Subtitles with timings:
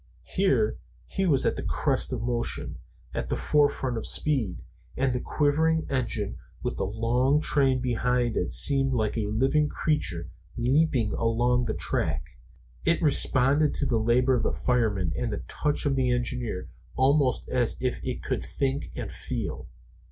[0.25, 2.79] Here he was on the crest of motion,
[3.13, 4.57] at the forefront of speed,
[4.97, 10.31] and the quivering engine with the long train behind it seemed like a living creature
[10.57, 12.23] leaping along the track.
[12.83, 17.47] It responded to the labor of the fireman and the touch of the engineer almost
[17.49, 19.69] as if it could think and feel.